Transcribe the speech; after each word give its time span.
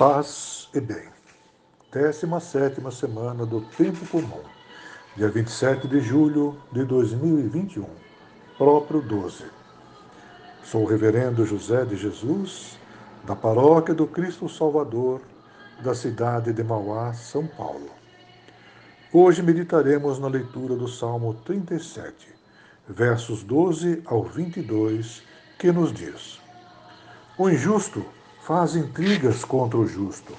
Paz 0.00 0.66
e 0.72 0.80
bem. 0.80 1.10
17 1.92 2.80
semana 2.90 3.44
do 3.44 3.60
Tempo 3.60 4.06
Comum, 4.06 4.40
dia 5.14 5.28
27 5.28 5.86
de 5.86 6.00
julho 6.00 6.56
de 6.72 6.84
2021, 6.86 7.84
próprio 8.56 9.02
12. 9.02 9.44
Sou 10.62 10.84
o 10.84 10.86
Reverendo 10.86 11.44
José 11.44 11.84
de 11.84 11.98
Jesus, 11.98 12.78
da 13.26 13.36
Paróquia 13.36 13.92
do 13.92 14.06
Cristo 14.06 14.48
Salvador, 14.48 15.20
da 15.84 15.94
cidade 15.94 16.50
de 16.50 16.64
Mauá, 16.64 17.12
São 17.12 17.46
Paulo. 17.46 17.90
Hoje 19.12 19.42
meditaremos 19.42 20.18
na 20.18 20.28
leitura 20.28 20.76
do 20.76 20.88
Salmo 20.88 21.34
37, 21.44 22.26
versos 22.88 23.42
12 23.42 24.00
ao 24.06 24.22
22, 24.22 25.22
que 25.58 25.70
nos 25.70 25.92
diz: 25.92 26.40
O 27.36 27.50
injusto 27.50 28.02
faz 28.42 28.74
intrigas 28.74 29.44
contra 29.44 29.78
o 29.78 29.86
justo, 29.86 30.34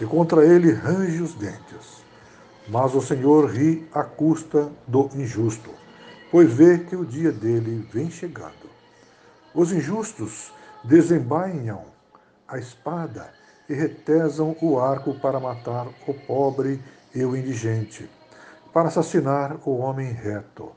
e 0.00 0.04
contra 0.04 0.44
ele 0.44 0.72
range 0.72 1.22
os 1.22 1.34
dentes. 1.34 2.04
Mas 2.68 2.94
o 2.94 3.00
Senhor 3.00 3.50
ri 3.50 3.86
à 3.92 4.02
custa 4.02 4.70
do 4.86 5.08
injusto, 5.14 5.70
pois 6.30 6.52
vê 6.52 6.78
que 6.78 6.96
o 6.96 7.04
dia 7.04 7.30
dele 7.30 7.88
vem 7.92 8.10
chegando. 8.10 8.66
Os 9.54 9.72
injustos 9.72 10.52
desembainham 10.82 11.84
a 12.48 12.58
espada 12.58 13.32
e 13.68 13.74
retesam 13.74 14.56
o 14.60 14.78
arco 14.78 15.14
para 15.20 15.40
matar 15.40 15.86
o 16.06 16.14
pobre 16.14 16.82
e 17.14 17.24
o 17.24 17.36
indigente, 17.36 18.08
para 18.72 18.88
assassinar 18.88 19.56
o 19.64 19.78
homem 19.78 20.10
reto. 20.10 20.72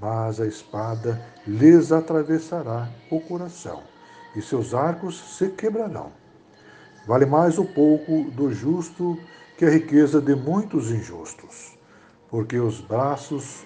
Mas 0.00 0.40
a 0.40 0.46
espada 0.46 1.20
lhes 1.46 1.92
atravessará 1.92 2.88
o 3.10 3.20
coração 3.20 3.91
e 4.34 4.42
seus 4.42 4.74
arcos 4.74 5.36
se 5.36 5.48
quebrarão. 5.48 6.12
Vale 7.06 7.26
mais 7.26 7.58
o 7.58 7.64
pouco 7.64 8.30
do 8.30 8.52
justo 8.52 9.18
que 9.58 9.64
a 9.64 9.70
riqueza 9.70 10.20
de 10.20 10.34
muitos 10.34 10.90
injustos, 10.90 11.76
porque 12.30 12.58
os 12.58 12.80
braços 12.80 13.64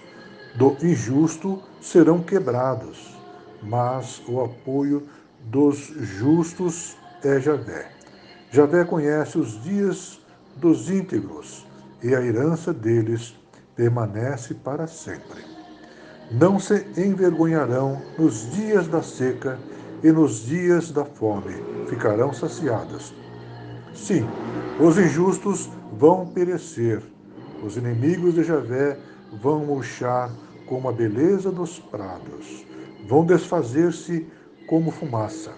do 0.55 0.75
injusto 0.81 1.61
serão 1.81 2.21
quebrados, 2.21 3.15
mas 3.61 4.21
o 4.27 4.43
apoio 4.43 5.07
dos 5.45 5.77
justos 5.77 6.97
é 7.23 7.39
Javé. 7.39 7.91
Javé 8.51 8.83
conhece 8.83 9.37
os 9.37 9.61
dias 9.63 10.19
dos 10.55 10.89
íntegros 10.89 11.65
e 12.01 12.15
a 12.15 12.21
herança 12.21 12.73
deles 12.73 13.35
permanece 13.75 14.55
para 14.55 14.87
sempre. 14.87 15.43
Não 16.31 16.59
se 16.59 16.85
envergonharão 16.97 18.01
nos 18.17 18.51
dias 18.51 18.87
da 18.87 19.01
seca 19.01 19.59
e 20.03 20.11
nos 20.11 20.45
dias 20.45 20.91
da 20.91 21.03
fome 21.03 21.53
ficarão 21.87 22.33
saciadas. 22.33 23.13
Sim, 23.93 24.27
os 24.79 24.97
injustos 24.97 25.69
vão 25.93 26.27
perecer, 26.27 27.01
os 27.63 27.77
inimigos 27.77 28.35
de 28.35 28.43
Javé 28.43 28.97
vão 29.41 29.65
murchar 29.65 30.31
como 30.67 30.89
a 30.89 30.91
beleza 30.91 31.51
dos 31.51 31.79
prados, 31.79 32.65
vão 33.07 33.25
desfazer-se 33.25 34.27
como 34.67 34.91
fumaça. 34.91 35.51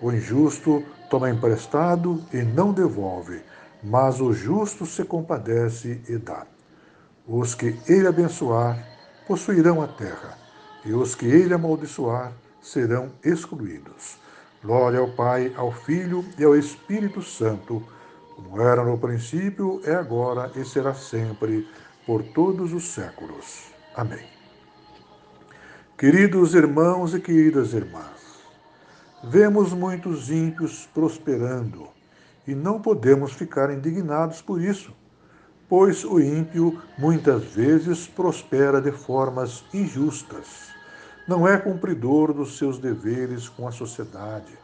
O 0.00 0.12
injusto 0.12 0.82
toma 1.10 1.30
emprestado 1.30 2.22
e 2.32 2.42
não 2.42 2.72
devolve, 2.72 3.40
mas 3.82 4.20
o 4.20 4.32
justo 4.32 4.84
se 4.84 5.04
compadece 5.04 6.00
e 6.08 6.18
dá. 6.18 6.46
Os 7.26 7.54
que 7.54 7.74
ele 7.88 8.06
abençoar 8.06 8.78
possuirão 9.26 9.82
a 9.82 9.88
terra, 9.88 10.38
e 10.84 10.92
os 10.92 11.14
que 11.14 11.26
ele 11.26 11.54
amaldiçoar 11.54 12.32
serão 12.66 13.12
excluídos. 13.24 14.18
Glória 14.62 14.98
ao 14.98 15.08
Pai, 15.08 15.52
ao 15.56 15.70
Filho 15.70 16.24
e 16.36 16.44
ao 16.44 16.56
Espírito 16.56 17.22
Santo, 17.22 17.82
como 18.34 18.60
era 18.60 18.84
no 18.84 18.98
princípio, 18.98 19.80
é 19.84 19.94
agora 19.94 20.50
e 20.56 20.64
será 20.64 20.92
sempre, 20.92 21.68
por 22.04 22.22
todos 22.22 22.72
os 22.72 22.88
séculos. 22.88 23.70
Amém. 23.94 24.26
Queridos 25.96 26.54
irmãos 26.54 27.14
e 27.14 27.20
queridas 27.20 27.72
irmãs, 27.72 28.42
vemos 29.24 29.72
muitos 29.72 30.28
ímpios 30.28 30.88
prosperando 30.92 31.88
e 32.46 32.54
não 32.54 32.80
podemos 32.80 33.32
ficar 33.32 33.70
indignados 33.70 34.42
por 34.42 34.60
isso, 34.60 34.92
pois 35.68 36.04
o 36.04 36.20
ímpio 36.20 36.82
muitas 36.98 37.44
vezes 37.44 38.06
prospera 38.06 38.80
de 38.80 38.92
formas 38.92 39.64
injustas 39.72 40.75
não 41.26 41.46
é 41.46 41.58
cumpridor 41.58 42.32
dos 42.32 42.56
seus 42.56 42.78
deveres 42.78 43.48
com 43.48 43.66
a 43.66 43.72
sociedade, 43.72 44.56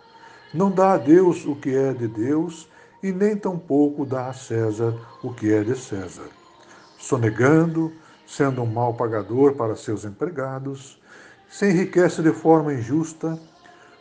não 0.55 0.71
dá 0.71 0.93
a 0.93 0.99
Deus 0.99 1.45
o 1.45 1.57
que 1.57 1.75
é 1.75 1.93
de 1.93 2.07
Deus 2.07 2.69
e 3.03 3.11
nem 3.11 3.37
tampouco 3.37 4.05
dá 4.07 4.29
a 4.29 4.33
César 4.33 4.95
o 5.23 5.33
que 5.33 5.53
é 5.53 5.65
de 5.65 5.77
César. 5.77 6.29
Sonegando, 6.99 7.93
sendo 8.27 8.63
um 8.63 8.67
mal 8.67 8.95
pagador 8.95 9.55
para 9.55 9.75
seus 9.75 10.05
empregados, 10.05 11.01
se 11.51 11.69
enriquece 11.69 12.23
de 12.23 12.33
forma 12.33 12.73
injusta. 12.73 13.39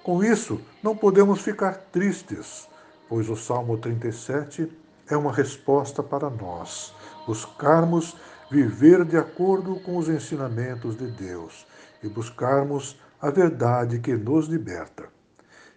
Com 0.03 0.23
isso, 0.23 0.59
não 0.83 0.95
podemos 0.95 1.41
ficar 1.41 1.73
tristes, 1.91 2.67
pois 3.09 3.29
o 3.29 3.35
Salmo 3.35 3.77
37 3.77 4.71
é 5.09 5.17
uma 5.17 5.33
resposta 5.33 6.03
para 6.03 6.29
nós, 6.29 6.93
buscarmos 7.25 8.15
viver 8.51 9.05
de 9.05 9.17
acordo 9.17 9.79
com 9.79 9.97
os 9.97 10.09
ensinamentos 10.09 10.97
de 10.97 11.07
Deus 11.07 11.65
e 12.03 12.09
buscarmos 12.09 12.99
a 13.21 13.29
verdade 13.29 13.99
que 13.99 14.13
nos 14.13 14.47
liberta. 14.47 15.09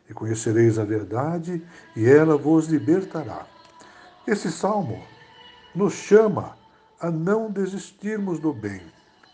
E 0.09 0.15
conhecereis 0.15 0.79
a 0.79 0.85
verdade, 0.85 1.63
e 1.97 2.09
ela 2.09 2.37
vos 2.37 2.67
libertará. 2.67 3.47
Esse 4.27 4.51
salmo 4.51 5.03
nos 5.75 5.95
chama 5.95 6.57
a 7.01 7.11
não 7.11 7.51
desistirmos 7.51 8.39
do 8.39 8.53
bem 8.53 8.81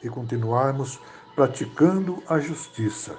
e 0.02 0.08
continuarmos 0.08 0.98
praticando 1.34 2.22
a 2.28 2.38
justiça, 2.38 3.16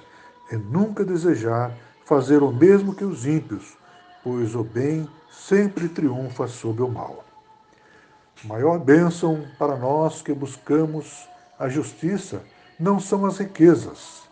e 0.51 0.55
nunca 0.55 1.05
desejar 1.05 1.75
fazer 2.05 2.43
o 2.43 2.51
mesmo 2.51 2.93
que 2.93 3.05
os 3.05 3.25
ímpios, 3.25 3.77
pois 4.23 4.53
o 4.55 4.63
bem 4.63 5.09
sempre 5.29 5.87
triunfa 5.87 6.47
sobre 6.47 6.83
o 6.83 6.89
mal. 6.89 7.23
maior 8.43 8.79
bênção 8.79 9.45
para 9.57 9.77
nós 9.77 10.21
que 10.21 10.33
buscamos 10.33 11.27
a 11.57 11.69
justiça 11.69 12.41
não 12.81 12.99
são 12.99 13.27
as 13.27 13.37
riquezas. 13.37 14.23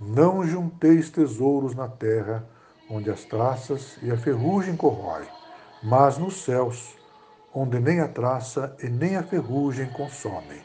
Não 0.00 0.46
junteis 0.46 1.10
tesouros 1.10 1.74
na 1.74 1.86
terra, 1.86 2.42
onde 2.88 3.10
as 3.10 3.22
traças 3.24 3.98
e 4.02 4.10
a 4.10 4.16
ferrugem 4.16 4.74
corrói, 4.74 5.26
mas 5.82 6.16
nos 6.16 6.42
céus, 6.42 6.96
onde 7.54 7.78
nem 7.78 8.00
a 8.00 8.08
traça 8.08 8.74
e 8.82 8.88
nem 8.88 9.14
a 9.16 9.22
ferrugem 9.22 9.90
consomem, 9.90 10.62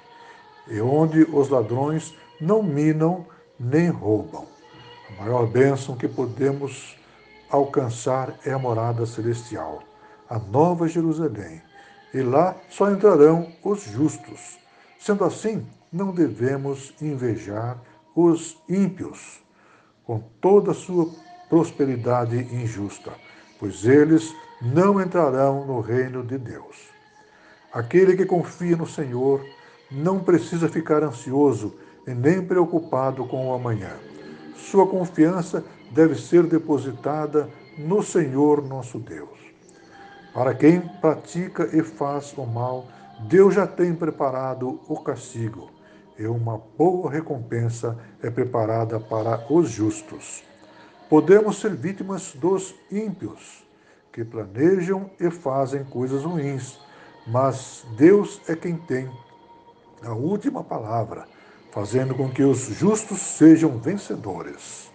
e 0.70 0.80
onde 0.80 1.24
os 1.24 1.50
ladrões 1.50 2.16
não 2.40 2.64
minam 2.64 3.26
nem 3.60 3.90
roubam. 3.90 4.48
A 5.10 5.24
maior 5.24 5.48
bênção 5.48 5.98
que 5.98 6.08
podemos 6.08 6.98
alcançar 7.50 8.40
é 8.46 8.54
a 8.54 8.60
morada 8.60 9.06
celestial, 9.06 9.84
a 10.30 10.40
nova 10.40 10.88
Jerusalém, 10.88 11.62
e 12.14 12.22
lá 12.22 12.56
só 12.70 12.90
entrarão 12.90 13.52
os 13.62 13.84
justos. 13.84 14.58
Sendo 14.98 15.26
assim, 15.26 15.68
não 15.96 16.12
devemos 16.12 16.94
invejar 17.02 17.80
os 18.14 18.62
ímpios 18.68 19.42
com 20.04 20.20
toda 20.42 20.72
a 20.72 20.74
sua 20.74 21.10
prosperidade 21.50 22.36
injusta, 22.54 23.14
pois 23.58 23.86
eles 23.86 24.36
não 24.62 25.02
entrarão 25.02 25.66
no 25.66 25.80
reino 25.80 26.22
de 26.22 26.38
Deus. 26.38 26.90
Aquele 27.72 28.18
que 28.18 28.26
confia 28.26 28.76
no 28.76 28.86
Senhor 28.86 29.42
não 29.90 30.20
precisa 30.20 30.68
ficar 30.68 31.02
ansioso 31.02 31.74
e 32.06 32.14
nem 32.14 32.46
preocupado 32.46 33.26
com 33.26 33.48
o 33.48 33.54
amanhã. 33.54 33.94
Sua 34.54 34.86
confiança 34.86 35.64
deve 35.92 36.16
ser 36.16 36.44
depositada 36.44 37.50
no 37.78 38.04
Senhor 38.04 38.62
nosso 38.62 39.00
Deus. 39.00 39.40
Para 40.34 40.54
quem 40.54 40.82
pratica 41.00 41.70
e 41.72 41.82
faz 41.82 42.34
o 42.38 42.46
mal, 42.46 42.86
Deus 43.30 43.54
já 43.54 43.66
tem 43.66 43.96
preparado 43.96 44.82
o 44.90 45.00
castigo 45.00 45.75
e 46.18 46.26
uma 46.26 46.58
boa 46.78 47.12
recompensa 47.12 47.98
é 48.22 48.30
preparada 48.30 49.00
para 49.00 49.46
os 49.52 49.70
justos. 49.70 50.44
Podemos 51.10 51.60
ser 51.60 51.76
vítimas 51.76 52.34
dos 52.34 52.74
ímpios, 52.92 53.66
que 54.12 54.24
planejam 54.24 55.10
e 55.20 55.30
fazem 55.30 55.84
coisas 55.84 56.24
ruins, 56.24 56.80
mas 57.28 57.86
Deus 57.98 58.42
é 58.48 58.56
quem 58.56 58.78
tem 58.78 59.10
a 60.04 60.14
última 60.14 60.64
palavra, 60.64 61.28
fazendo 61.72 62.16
com 62.16 62.30
que 62.30 62.44
os 62.44 62.60
justos 62.60 63.20
sejam 63.20 63.78
vencedores. 63.78 64.90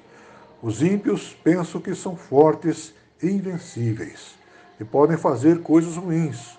Os 0.62 0.82
ímpios 0.82 1.34
pensam 1.34 1.80
que 1.80 1.94
são 1.94 2.16
fortes 2.16 2.94
e 3.22 3.28
invencíveis 3.28 4.38
e 4.80 4.84
podem 4.84 5.16
fazer 5.16 5.62
coisas 5.62 5.96
ruins, 5.96 6.58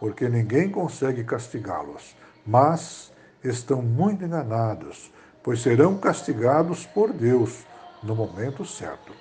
porque 0.00 0.28
ninguém 0.28 0.70
consegue 0.70 1.22
castigá-los. 1.22 2.16
Mas 2.46 3.12
estão 3.42 3.82
muito 3.82 4.24
enganados, 4.24 5.10
pois 5.42 5.60
serão 5.60 5.96
castigados 5.96 6.86
por 6.86 7.12
Deus 7.12 7.64
no 8.02 8.14
momento 8.14 8.64
certo. 8.64 9.12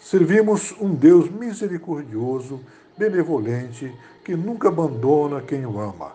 Servimos 0.00 0.74
um 0.80 0.94
Deus 0.94 1.30
misericordioso, 1.30 2.60
benevolente, 2.98 3.94
que 4.24 4.34
nunca 4.36 4.68
abandona 4.68 5.40
quem 5.40 5.64
o 5.64 5.80
ama. 5.80 6.12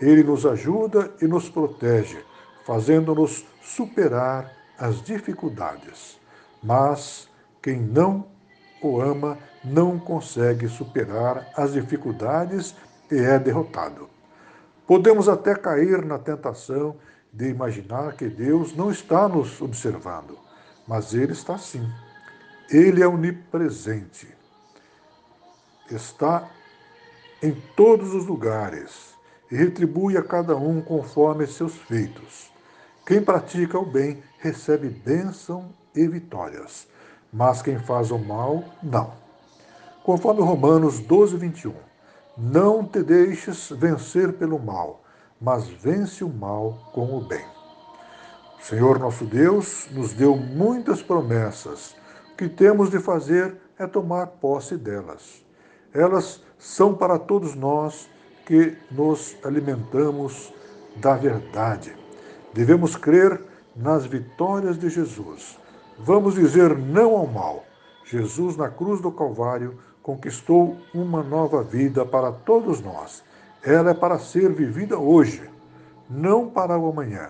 Ele 0.00 0.22
nos 0.22 0.44
ajuda 0.44 1.12
e 1.20 1.26
nos 1.26 1.48
protege, 1.48 2.18
fazendo-nos 2.64 3.44
superar 3.62 4.52
as 4.78 5.02
dificuldades. 5.02 6.18
Mas 6.62 7.28
quem 7.62 7.80
não 7.80 8.26
o 8.82 9.00
ama 9.00 9.38
não 9.64 9.98
consegue 9.98 10.68
superar 10.68 11.48
as 11.56 11.72
dificuldades 11.72 12.74
e 13.10 13.16
é 13.16 13.38
derrotado. 13.38 14.08
Podemos 14.88 15.28
até 15.28 15.54
cair 15.54 16.02
na 16.02 16.18
tentação 16.18 16.96
de 17.30 17.50
imaginar 17.50 18.14
que 18.14 18.26
Deus 18.26 18.74
não 18.74 18.90
está 18.90 19.28
nos 19.28 19.60
observando, 19.60 20.38
mas 20.86 21.12
Ele 21.12 21.32
está 21.32 21.58
sim. 21.58 21.86
Ele 22.70 23.02
é 23.02 23.06
onipresente. 23.06 24.26
Está 25.90 26.48
em 27.42 27.52
todos 27.76 28.14
os 28.14 28.24
lugares 28.24 29.14
e 29.52 29.56
retribui 29.56 30.16
a 30.16 30.22
cada 30.22 30.56
um 30.56 30.80
conforme 30.80 31.46
seus 31.46 31.74
feitos. 31.74 32.50
Quem 33.06 33.22
pratica 33.22 33.78
o 33.78 33.84
bem 33.84 34.22
recebe 34.38 34.88
bênção 34.88 35.68
e 35.94 36.08
vitórias, 36.08 36.88
mas 37.30 37.60
quem 37.60 37.78
faz 37.78 38.10
o 38.10 38.18
mal, 38.18 38.64
não. 38.82 39.12
Conforme 40.02 40.40
Romanos 40.40 40.98
12, 40.98 41.36
21. 41.36 41.74
Não 42.40 42.84
te 42.84 43.02
deixes 43.02 43.68
vencer 43.70 44.32
pelo 44.34 44.60
mal, 44.60 45.02
mas 45.40 45.66
vence 45.66 46.22
o 46.22 46.28
mal 46.28 46.88
com 46.94 47.18
o 47.18 47.20
bem. 47.20 47.44
O 48.60 48.64
Senhor 48.64 48.96
nosso 49.00 49.24
Deus 49.24 49.88
nos 49.90 50.12
deu 50.12 50.36
muitas 50.36 51.02
promessas. 51.02 51.96
O 52.32 52.36
que 52.36 52.48
temos 52.48 52.90
de 52.90 53.00
fazer 53.00 53.56
é 53.76 53.88
tomar 53.88 54.28
posse 54.28 54.76
delas. 54.76 55.44
Elas 55.92 56.40
são 56.56 56.94
para 56.94 57.18
todos 57.18 57.56
nós 57.56 58.08
que 58.46 58.76
nos 58.88 59.36
alimentamos 59.42 60.54
da 60.94 61.16
verdade. 61.16 61.92
Devemos 62.54 62.94
crer 62.94 63.40
nas 63.74 64.06
vitórias 64.06 64.78
de 64.78 64.88
Jesus. 64.88 65.58
Vamos 65.98 66.34
dizer 66.34 66.78
não 66.78 67.16
ao 67.16 67.26
mal. 67.26 67.64
Jesus, 68.04 68.56
na 68.56 68.68
cruz 68.68 69.00
do 69.00 69.10
Calvário, 69.10 69.78
conquistou 70.08 70.78
uma 70.94 71.22
nova 71.22 71.62
vida 71.62 72.02
para 72.02 72.32
todos 72.32 72.80
nós. 72.80 73.22
Ela 73.62 73.90
é 73.90 73.94
para 73.94 74.18
ser 74.18 74.50
vivida 74.50 74.98
hoje, 74.98 75.42
não 76.08 76.48
para 76.48 76.78
o 76.78 76.88
amanhã. 76.88 77.28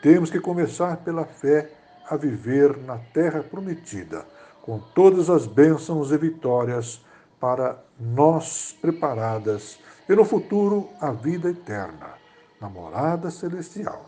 Temos 0.00 0.30
que 0.30 0.38
começar 0.38 0.98
pela 0.98 1.24
fé 1.24 1.68
a 2.08 2.16
viver 2.16 2.76
na 2.76 2.96
terra 2.96 3.42
prometida, 3.42 4.24
com 4.60 4.78
todas 4.78 5.28
as 5.28 5.48
bênçãos 5.48 6.12
e 6.12 6.16
vitórias 6.16 7.04
para 7.40 7.82
nós 7.98 8.72
preparadas 8.80 9.80
e 10.08 10.14
no 10.14 10.24
futuro 10.24 10.90
a 11.00 11.10
vida 11.10 11.50
eterna, 11.50 12.10
na 12.60 12.68
morada 12.68 13.32
celestial. 13.32 14.06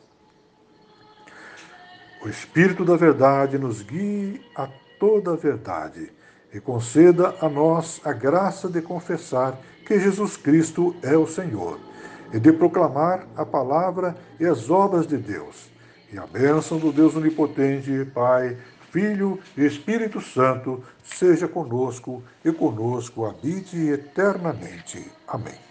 O 2.25 2.29
Espírito 2.29 2.85
da 2.85 2.97
Verdade 2.97 3.59
nos 3.59 3.83
guie 3.83 4.41
a 4.55 4.69
toda 5.01 5.33
a 5.33 5.37
verdade 5.37 6.13
e 6.55 6.61
conceda 6.61 7.35
a 7.41 7.49
nós 7.49 8.01
a 8.05 8.13
graça 8.13 8.69
de 8.69 8.81
confessar 8.81 9.59
que 9.85 9.99
Jesus 9.99 10.37
Cristo 10.37 10.95
é 11.03 11.17
o 11.17 11.27
Senhor 11.27 11.81
e 12.33 12.39
de 12.39 12.53
proclamar 12.53 13.27
a 13.37 13.45
palavra 13.45 14.17
e 14.39 14.47
as 14.47 14.71
obras 14.71 15.07
de 15.07 15.17
Deus. 15.17 15.69
E 16.13 16.17
a 16.17 16.27
bênção 16.27 16.79
do 16.79 16.93
Deus 16.93 17.17
Onipotente, 17.17 18.09
Pai, 18.15 18.57
Filho 18.93 19.41
e 19.57 19.65
Espírito 19.65 20.21
Santo 20.21 20.83
seja 21.03 21.49
conosco 21.49 22.23
e 22.45 22.53
conosco 22.53 23.27
habite 23.27 23.77
eternamente. 23.77 25.11
Amém. 25.27 25.59